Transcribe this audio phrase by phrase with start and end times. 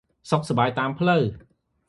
[0.29, 1.21] សុខសប្បាយតាមផ្លូវ។